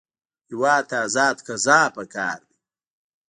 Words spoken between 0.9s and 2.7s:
ازاد قضا پکار دی